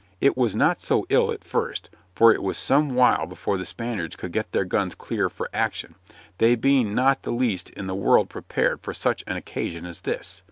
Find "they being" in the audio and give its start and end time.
6.39-6.95